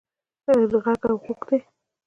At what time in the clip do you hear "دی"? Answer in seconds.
1.47-1.57